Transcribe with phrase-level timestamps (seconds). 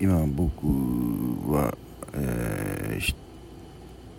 [0.00, 0.66] 今僕
[1.52, 1.76] は、
[2.14, 3.14] えー、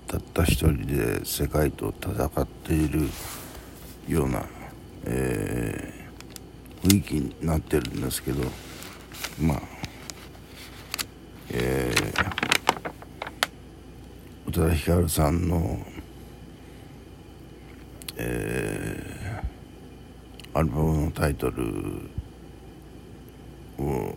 [0.07, 3.09] たった一人で世界と戦っている
[4.07, 4.45] ような、
[5.05, 8.43] えー、雰囲気になってるんですけど
[9.39, 9.61] まあ
[11.49, 12.31] えー、
[14.47, 15.79] 宇多田ヒカルさんの
[18.17, 21.63] えー、アルバムのタイトル
[23.79, 24.15] を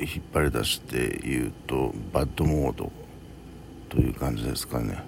[0.00, 2.90] 引っ張り出して言うとバッドモード
[3.88, 5.02] という感じですかね。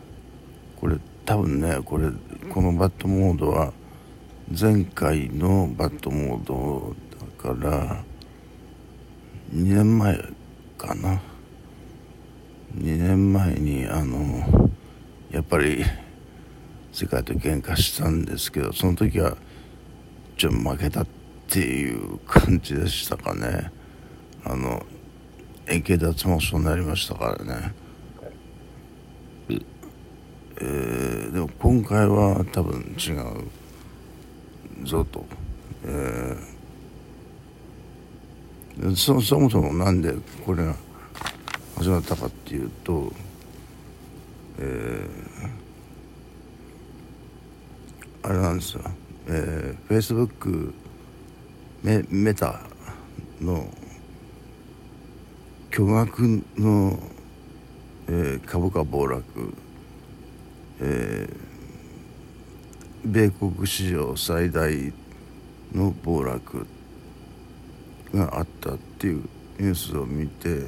[0.80, 2.10] これ多分ねこれ
[2.50, 3.72] このバッドモードは
[4.48, 6.94] 前回のバッドモード
[7.42, 8.04] だから
[9.54, 10.18] 2年前
[10.76, 11.20] かな。
[12.76, 14.70] 2年前にあの
[15.30, 15.84] やっぱり
[16.92, 19.36] 世界と喧嘩したんですけどその時は
[20.36, 21.06] ちょっと負けたっ
[21.48, 23.70] ていう感じでしたかね。
[24.44, 24.84] あの
[25.68, 27.74] 円形脱毛症になりましたからね。
[30.60, 31.02] え。
[31.32, 33.12] ー、でも今回は多分違
[34.82, 35.24] うぞと、
[35.84, 40.12] えー、そそもそもなんで
[40.44, 40.76] これが
[41.76, 43.10] 始まったかっていうと、
[44.58, 48.82] えー、あれなんですよ、
[49.28, 50.74] えー、Facebook
[51.82, 52.60] メメタ
[53.40, 53.66] の
[55.72, 56.98] 巨額の、
[58.06, 59.24] えー、株価暴落、
[60.82, 64.70] えー、米国史上最大
[65.74, 66.66] の暴落
[68.12, 69.22] があったっていう
[69.58, 70.66] ニュースを見て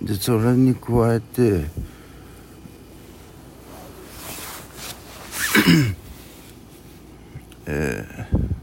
[0.00, 1.64] でそれに加えて
[7.66, 8.59] えー、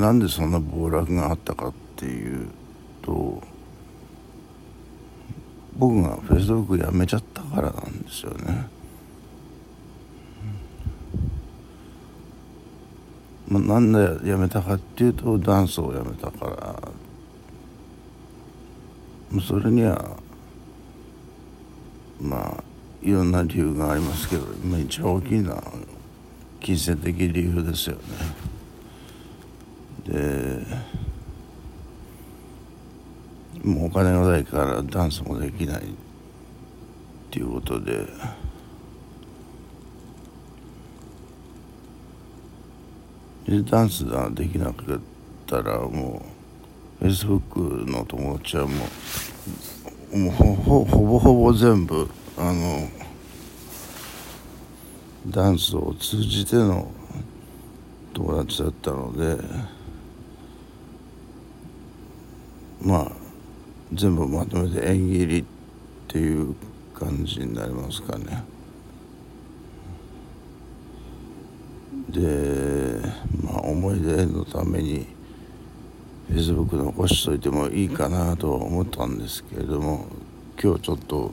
[0.00, 2.48] なんでそんな暴落があったかっていう
[3.02, 3.42] と
[5.76, 8.68] 僕がフェイスブックやめちゃったからなんですよね。
[13.48, 13.92] まあ、なん
[14.22, 16.46] でやめたかっていうとダンスをやめたか
[19.30, 20.16] らそれには
[22.20, 22.64] まあ
[23.02, 25.62] いろんな理由がありますけど、まあ、一番大きいのは
[26.60, 28.02] 金銭的理由ですよね
[30.06, 30.60] で
[33.64, 35.82] もうお金がないからダンスもできないっ
[37.30, 38.06] ていうことで
[43.48, 45.00] でダンスができなかっ
[45.46, 46.22] たらも
[47.00, 48.74] うフェイスブックの友達はも
[50.12, 52.88] うもうほぼほぼ全部あの
[55.28, 56.90] ダンスを通じての
[58.14, 59.42] 友達だったので
[62.80, 63.12] まあ
[63.92, 65.44] 全部まとめて縁切りっ
[66.08, 66.54] ていう
[66.94, 68.44] 感じになりますかね。
[72.08, 73.00] で
[73.42, 75.06] まあ思い出のために
[76.28, 80.06] フェイスブック残しといてもいいかなと思ったんですけれども
[80.60, 81.32] 今日ちょっと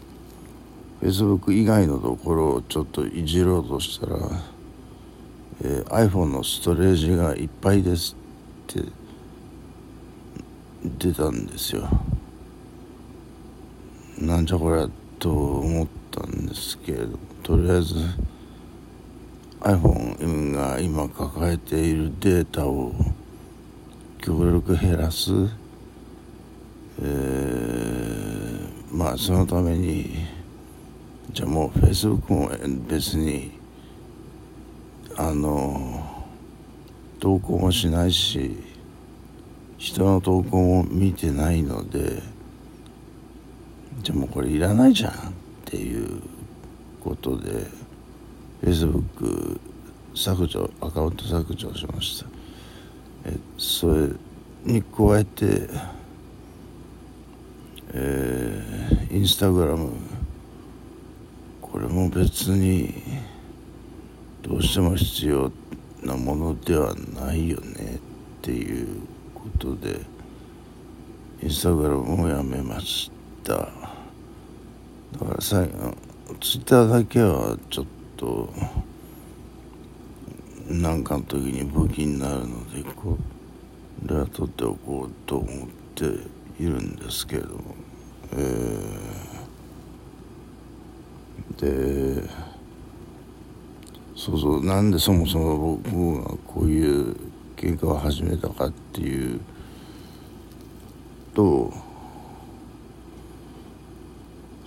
[1.02, 4.18] Facebook 以外のところをちょっといじろうとしたら、
[5.62, 8.16] えー、iPhone のストレージがいっぱいです
[8.72, 8.84] って
[10.98, 11.88] 出たんですよ。
[14.20, 14.90] なんじゃこりゃ
[15.20, 17.96] と思ったんですけれどとりあえず
[19.62, 22.94] iPhone が今抱えているデータを
[24.20, 25.32] 極力減らす、
[27.02, 30.26] えー、まあそのために
[31.32, 32.52] じゃあもうフェイスブックも
[32.88, 33.52] 別に
[35.18, 36.26] あの
[37.20, 38.73] 投稿もしないし
[39.84, 42.24] 人の投稿も見てないので
[44.02, 45.16] じゃあもうこれいらないじゃんっ
[45.66, 46.22] ていう
[47.04, 47.52] ことで
[48.62, 49.60] フェイスブック
[50.16, 52.28] 削除アカウント削除しました。
[53.26, 54.08] えそれ
[54.64, 55.68] に加えて
[57.96, 59.92] えー、インスタグラム
[61.62, 63.04] これも別に
[64.42, 65.52] どうしても必要
[66.02, 68.00] なものではないよねっ
[68.42, 69.13] ていう
[69.44, 70.00] ことで
[71.42, 73.12] インスタグラムもやめまし
[73.44, 73.54] た。
[73.54, 73.74] だか
[75.36, 75.94] ら最後
[76.42, 77.86] ツイッターだけはちょっ
[78.18, 78.50] と
[80.68, 83.18] 何かの時に武器になるのでこ
[84.06, 86.06] れは取っておこうと思って
[86.60, 87.76] いるんですけども。
[88.32, 89.24] えー
[91.58, 92.24] で
[94.16, 97.16] そうそうなんでそもそも僕がこういう
[97.64, 99.40] 喧嘩を始めたかっていう
[101.34, 101.72] と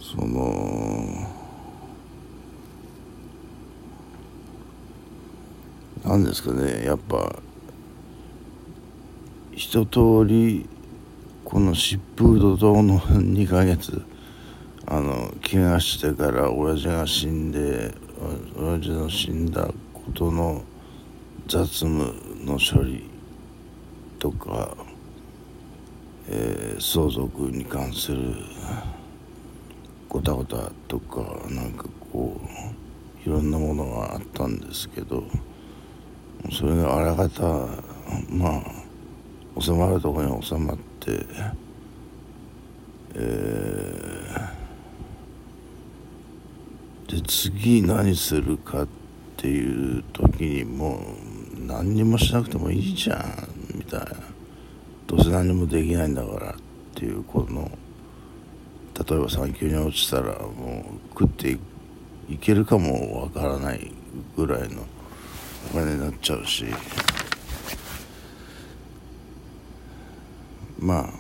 [0.01, 1.29] その
[6.07, 7.37] 何ですかねやっぱ
[9.53, 10.67] 一通り
[11.45, 14.03] この疾風怒涛の2ヶ月
[14.87, 17.93] あの怪我してから親父が死んで
[18.59, 20.63] 親父の死んだことの
[21.47, 23.03] 雑務の処理
[24.21, 24.77] とか、
[26.29, 28.35] えー、相続に関する
[30.09, 32.41] ごたごたとかなんかこ
[33.27, 35.25] ういろんなものがあったんですけど
[36.53, 37.43] それがあらかた
[38.31, 41.27] まあ収まるところに収まって、
[43.15, 48.89] えー、で次何するかっ
[49.37, 50.99] ていう時にも
[51.33, 51.36] う
[51.67, 54.07] 何にもしなくてもいいじゃんみたいな。
[55.07, 56.55] どうせ何もできないんだからっ
[56.95, 57.71] ていうこの
[59.09, 61.59] 例えば産休に落ちたらもう食って
[62.29, 63.93] いけるかもわからない
[64.37, 64.85] ぐらいの
[65.73, 66.65] お金になっちゃうし。
[70.79, 71.11] まあ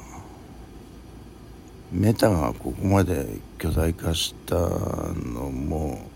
[1.93, 3.27] メタがここまで
[3.59, 6.11] 巨大化したのも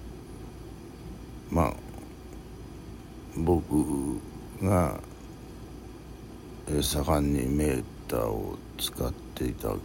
[1.50, 1.74] まあ
[3.36, 4.20] 僕
[4.62, 5.00] が
[6.80, 9.76] 盛んにメーターを使っていたか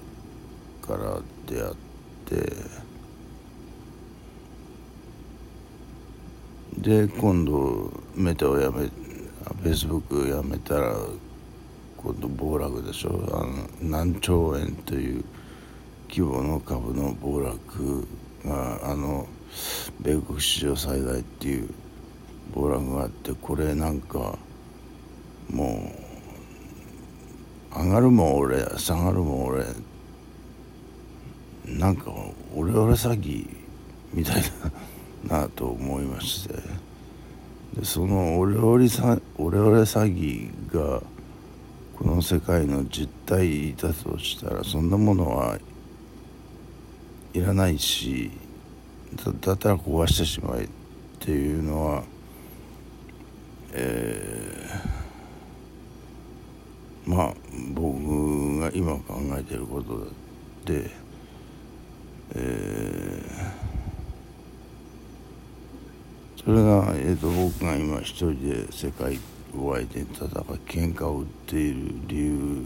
[0.89, 1.75] らであっ
[2.25, 2.85] て
[6.77, 10.95] で今度メタをやめフェイスブックをやめたら
[11.97, 13.09] 今度暴落でしょ。
[13.31, 15.23] あの何兆円という
[16.09, 18.07] 規模の株の暴落
[18.43, 19.27] があの
[19.99, 21.69] 米国史上最大っていう
[22.53, 24.37] 暴落があってこれなんか
[25.49, 25.91] も
[27.73, 29.65] う上がるも俺下がるも俺
[31.65, 32.11] なんか
[32.53, 33.47] オレオレ詐欺
[34.13, 34.43] みたい
[35.29, 36.55] ななと思いまして。
[37.75, 41.01] でそのオレオレ詐オレオレ詐欺が
[41.97, 45.57] この世界の実態だとしたらそんなものは
[47.33, 48.31] いらないし
[49.25, 50.67] だったら壊してしまえっ
[51.19, 52.03] ていうのは
[53.77, 57.33] えー、まあ
[57.73, 60.07] 僕が今考えてること
[60.65, 61.05] で
[62.33, 69.19] えー、それが、えーと、僕が今一人で世界
[69.57, 70.29] を相手に戦う
[70.65, 72.65] 喧嘩を売っている理由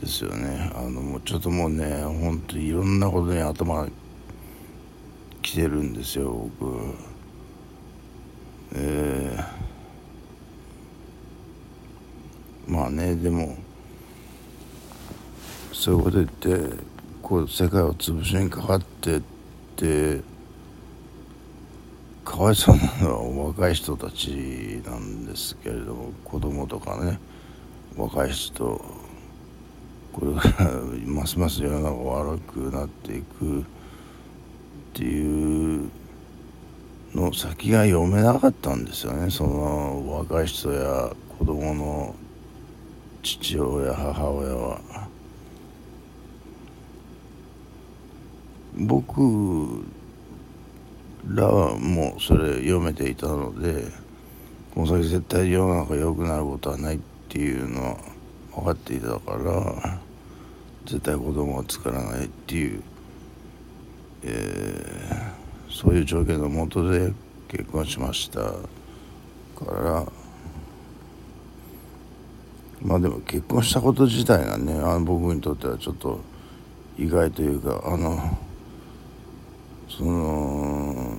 [0.00, 0.70] ですよね。
[0.74, 3.88] あのもうちょっともうねほんといろんなことに頭が
[5.42, 6.94] 来てるんですよ僕。
[8.74, 9.61] えー、
[12.72, 13.54] まあねでも
[15.74, 16.74] そういうこと言って
[17.20, 19.22] こう世界を潰しにかかってっ
[19.76, 20.20] て
[22.24, 27.18] かわいそうなのは若い人たちなんですけれども子供とかね
[27.94, 28.82] 若い人
[30.14, 30.70] これから
[31.04, 33.64] ますます世の中悪くなっていくっ
[34.94, 35.90] ていう
[37.14, 39.30] の先が読めなかったんですよね。
[39.30, 42.14] その若い人や子供の
[43.22, 45.08] 父親母親は。
[48.74, 49.84] 僕
[51.28, 53.84] らはもうそれ読めていたので
[54.74, 56.98] この先絶対世の中良くなることはないっ
[57.28, 57.96] ていうのは
[58.54, 59.98] 分かっていたから
[60.86, 62.82] 絶対子供は作らないっていう、
[64.24, 67.12] えー、そういう条件のもとで
[67.48, 68.50] 結婚しましたか
[69.70, 70.21] ら
[72.84, 76.20] まあでも結婚したこと自体がねあの僕にとってはちょっと
[76.98, 78.38] 意外というかあの
[79.88, 81.16] その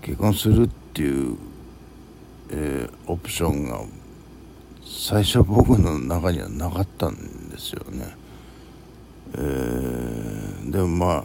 [0.00, 1.36] 結婚するっていう、
[2.50, 3.80] えー、オプションが
[4.84, 8.16] 最初僕の中にはなかったんですよね。
[9.34, 11.24] えー、でもまあ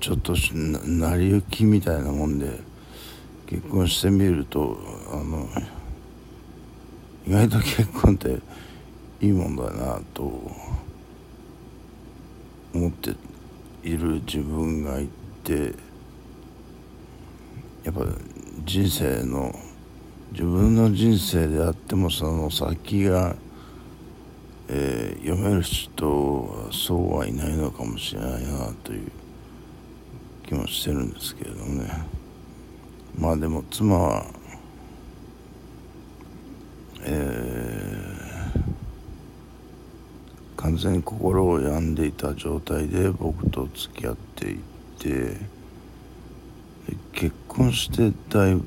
[0.00, 2.60] ちょっと成り行きみたいなもんで
[3.46, 4.76] 結婚してみると
[5.10, 5.48] あの
[7.24, 8.40] 意外と結婚って
[9.20, 10.22] いいもんだなと
[12.74, 13.14] 思って
[13.84, 15.08] いる自分がい
[15.44, 15.72] て
[17.84, 18.04] やっぱ
[18.64, 19.54] 人生の
[20.32, 23.36] 自分の人生であってもその先が、
[24.68, 29.12] えー、読める人はそうはいないのかもしれないなという
[30.44, 31.88] 気もしてるんですけれどもね。
[33.16, 34.26] まあでも妻は
[37.04, 44.58] えー、完全に心を病んでいた状態で僕と付き合ってい
[44.98, 45.36] て
[47.12, 48.64] 結婚してだいぶ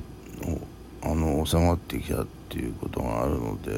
[1.01, 3.71] あの収まってきたっていうことがあるので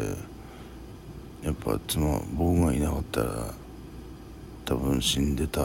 [1.41, 3.53] やっぱ妻僕がいなかったら
[4.65, 5.61] 多分死んでた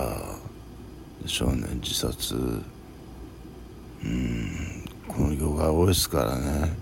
[1.20, 1.66] でしょうね。
[1.82, 2.36] 自殺。
[2.36, 4.84] うん。
[5.08, 6.72] この業界多いですからね。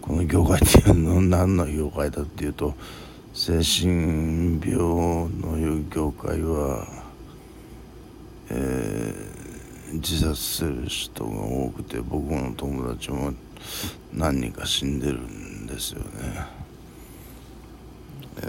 [0.00, 2.74] この業界っていうの何の業界だっていうと
[3.34, 6.86] 精神病の業界は、
[8.50, 13.32] えー、自殺する人が多くて僕の友達も
[14.12, 16.06] 何人か死んでるんですよね。
[18.42, 18.46] え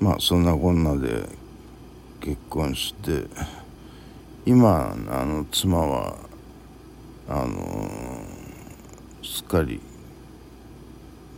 [0.00, 1.28] ー、まあそんなこんなで
[2.20, 3.28] 結婚して
[4.44, 6.16] 今あの妻は
[7.28, 8.03] あの
[9.24, 9.80] すっかり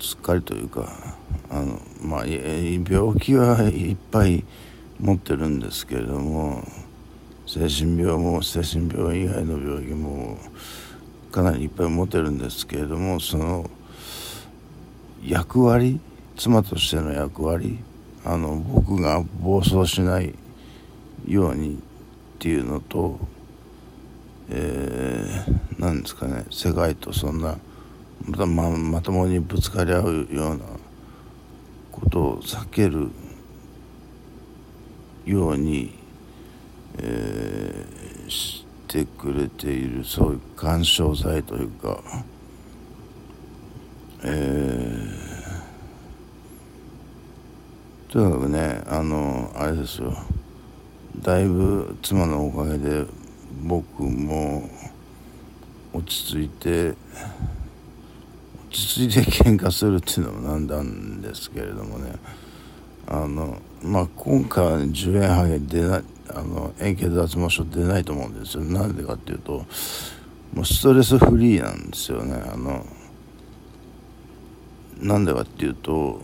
[0.01, 1.17] すっかりというか
[1.49, 4.45] あのまあ病気はいっぱい
[4.99, 6.65] 持ってるんですけれども
[7.47, 10.39] 精神病も精神病以外の病気も
[11.31, 13.71] かなりいっぱい持ってるんですけれどもその
[15.25, 16.01] 役割
[16.37, 17.79] 妻としての役割
[18.25, 20.35] あの僕が暴走しない
[21.27, 21.79] ようにっ
[22.39, 23.19] ていうのと
[24.49, 27.59] えー、なんですかね世界とそんな
[28.27, 30.65] またままともにぶつかり合うような
[31.93, 33.09] ことを避ける
[35.25, 35.95] ように、
[36.99, 42.01] えー、してくれているそういう干渉剤というか、
[44.25, 50.13] えー、とにかくねあのあれですよ。
[51.23, 53.05] だいぶ妻のおかげで
[53.63, 54.69] 僕も
[55.93, 56.95] 落ち着いて
[58.71, 62.13] 落ち着いて喧嘩するっていうのもなんだんですけれどもね。
[63.09, 68.65] あのまあ今回は、10円ハゲ出ないあの円形脱毛症出ないと思うんですよ。
[68.65, 69.65] なんでかっていうと
[70.53, 72.35] もうストレスフリーなんですよね。
[72.35, 72.85] あの
[74.99, 76.21] なんでかっていうと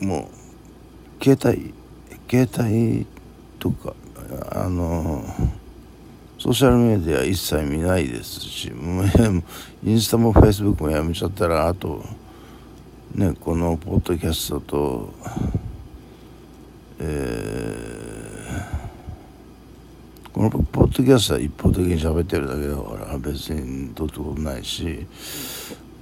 [0.00, 0.30] も
[1.20, 1.72] う携帯
[2.28, 3.06] 携帯
[3.58, 3.94] とか
[4.52, 5.24] あの
[6.40, 8.72] ソーシャルメディア一切見ないですし
[9.84, 12.02] インスタもフェイスブックもやめちゃったらあと
[13.14, 15.12] ねこのポッドキャストと
[16.98, 25.06] えー、このポッドキャストは一方的に喋ってるだけだから別にどうってことないし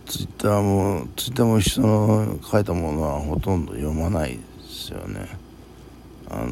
[0.06, 5.28] ツイッターもツイッターも人の書いたものはほとんど読まないですよね。
[6.30, 6.48] あの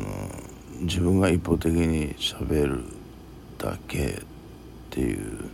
[0.80, 2.95] 自分が一方的にしゃべる
[3.58, 4.12] だけっ
[4.90, 5.50] ていう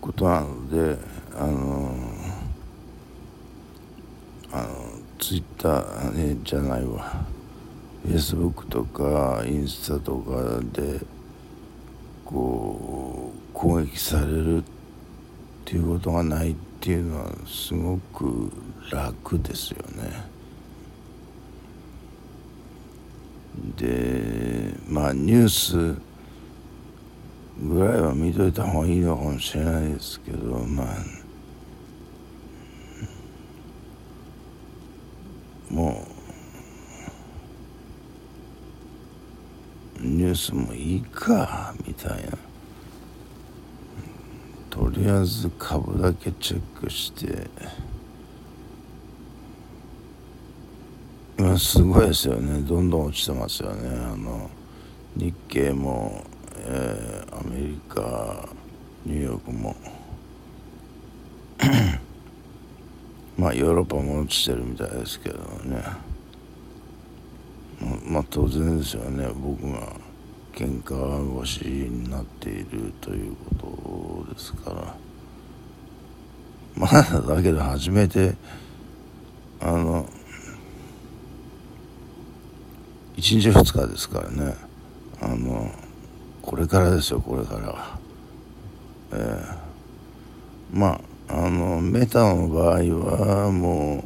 [0.00, 0.98] ことなので
[1.36, 1.94] あの
[4.50, 4.68] あの
[5.18, 7.26] ツイッター、ね、じゃないわ
[8.02, 11.00] フェイスブックとかインスタとかで
[12.24, 14.62] こう攻撃されるっ
[15.64, 18.50] ていうことがないっていうのはすごく
[18.90, 20.38] 楽ですよね。
[23.76, 26.07] でまあニュース
[27.60, 30.86] ぐらいは見といた方がいいのかもしれないですけどまあ
[35.70, 36.06] も
[40.00, 42.38] うニュースもいいかみたいな。
[44.70, 47.50] とりあえず株だけチェックして。
[51.58, 52.60] すごいですよね。
[52.60, 53.88] どんどん落ちてますよね。
[53.88, 54.48] あの
[55.16, 56.24] 日経も、
[56.70, 58.46] えー、アメリカ
[59.06, 59.74] ニューヨークも
[63.38, 65.82] まあヨーロッパも落ちてるみたいですけどね。
[68.04, 69.28] まあ当然ですよね。
[69.34, 69.92] 僕が
[70.52, 74.94] 喧嘩腰になっているということですから。
[76.76, 78.36] まあだけど初めて
[79.60, 80.04] あの
[83.16, 84.54] 1日2日ですからね。
[85.22, 85.87] あの
[86.48, 87.68] これからですよこれから。
[87.68, 87.98] は
[89.12, 89.14] え。
[90.72, 94.04] ー、まああのメタの場合はもう、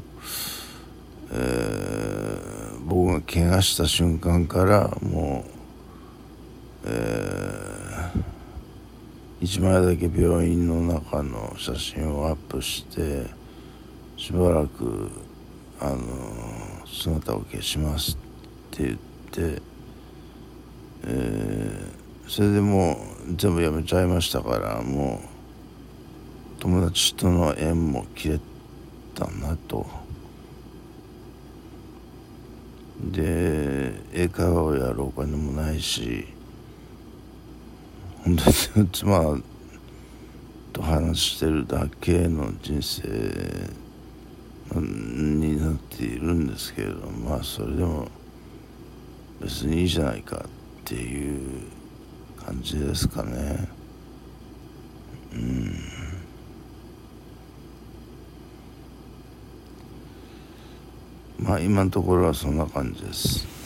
[1.30, 5.44] えー、僕が怪我した瞬間からも
[6.84, 13.24] う、えー、1枚だけ病院の中の写真をアップして
[14.16, 15.12] しばらく
[15.78, 15.98] あの
[16.86, 18.18] 姿を消します
[18.72, 18.98] って言っ
[19.30, 19.62] て、
[21.04, 22.94] えー、それでも
[23.28, 25.20] う全部やめちゃいましたからも
[26.58, 28.40] う友達との縁も切れ
[29.14, 29.86] たなと。
[33.10, 36.24] で英会話をやるお金もないし
[38.24, 39.38] 本当に妻
[40.72, 43.02] と話してるだけの人生
[44.80, 48.08] になっているんですけれどまあそれでも
[49.40, 50.48] 別にいいじゃないかっ
[50.84, 51.62] ていう
[52.44, 53.68] 感じですかね。
[55.32, 55.74] うん。
[61.38, 63.61] まあ今のところはそんな感じです。